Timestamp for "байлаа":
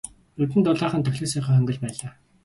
1.83-2.11